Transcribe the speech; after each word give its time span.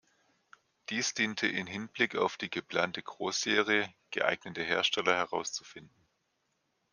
Dies 0.89 1.13
diente 1.13 1.45
in 1.47 1.67
Hinblick 1.67 2.15
auf 2.15 2.35
die 2.35 2.49
geplante 2.49 3.03
Großserie, 3.03 3.87
geeignete 4.09 4.63
Hersteller 4.63 5.15
herauszufinden. 5.15 6.07